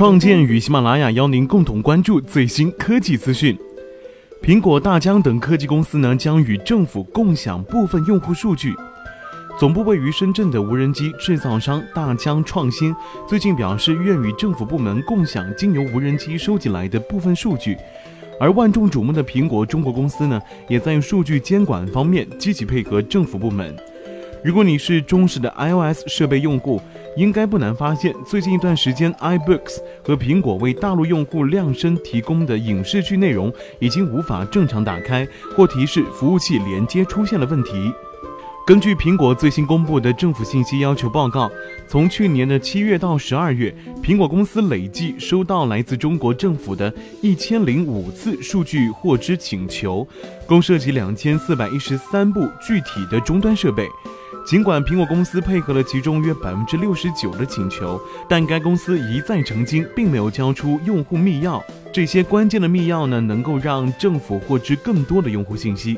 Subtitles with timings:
[0.00, 3.54] 创建与喜马拉雅邀您共同关注最新科技资讯。
[4.40, 8.74] 苹果、大疆等科技公司呢将与政府共享部分用户数据。
[9.58, 12.96] 总部位于深圳的无人机制造商大疆创新
[13.28, 17.76] 最近表示，愿与政府部门共享经由无人机收集来的部分数据。
[18.40, 23.76] 而万众瞩目的苹果中国公司呢，也在数据监管方面积极配合政府部门。
[24.42, 26.80] 如果你是忠实的 iOS 设备用户，
[27.14, 37.92] 应该不难发现，最近一段时间，iBooks 和苹果为大陆用户量身提供的影视剧内容已经无法正常打开，或提示服务器连接出现了问题。
[38.66, 41.50] 根据苹果最新公布的政府信息要求报告，
[41.86, 50.06] 从去年的七月到十二月，苹果公司累计收到来自中国政府的一千零五次数据获知请求，
[50.46, 53.86] 共涉及两千四百一十三部具体的终端设备。
[54.50, 61.62] 尽管苹果公司配合了其中约百分之六十九的请求，但该公司一再澄清，并没有交出用户密钥。
[61.92, 65.96] 这些关键的密钥呢，能够让政府获知更多的用户信息。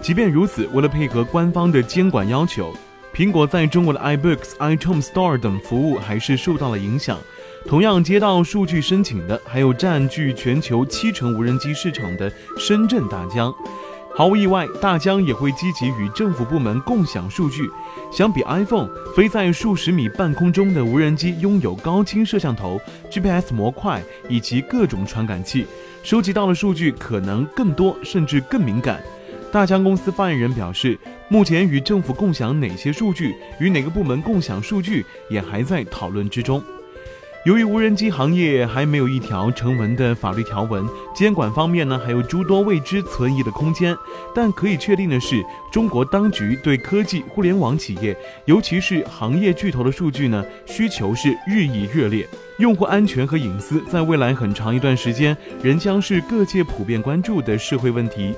[0.00, 2.72] 即便如此，为了配合官方的监管要求，
[3.14, 7.18] 苹果在中国的 iBooks、iTunes Store 等服务还是受到了影响。
[7.66, 13.54] 同样接到数据申请的，还有占据全球七成无人机市场的深圳大疆。
[14.14, 17.70] 毫无意外，大疆也会积极与政府部门共享数据。
[18.12, 22.78] 相比 iPhone，飞在数十米半空中的无人机拥有高清摄像头、
[23.10, 25.66] GPS 模块以及各种传感器，
[26.02, 29.02] 收集到的数据可能更多，甚至更敏感。
[29.50, 36.62] 大疆公司发言人表示，目前与政府共享哪些数据，与哪个部门共享数据，也还在讨论之中。
[37.44, 43.96] 由于无人机行业还没有一条成文的法律条文，监管方面呢还有诸多未知存疑的空间。
[44.32, 52.24] 但可以确定的是，中国当局对科技互联网企业，尤其是行业巨头的数据呢需求是日益热烈。
[52.58, 58.32] 用户安全和隐私在未来很长一段时间仍将是各界普遍关注的社会问题。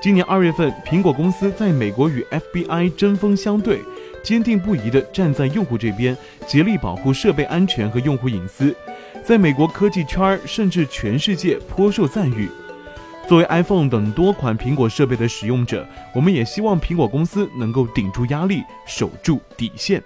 [0.00, 3.80] 今年二月份，苹果公司在美国与 FBI 针锋相对。
[4.22, 6.16] 坚定不移地站在用户这边，
[6.46, 8.74] 竭力保护设备安全和用户隐私，
[9.24, 12.48] 在美国科技圈甚至全世界颇受赞誉。
[13.28, 20.02] 作为 iPhone 等多款苹果设备的使用者，我们也希望苹果公司能够顶住压力，守住底线。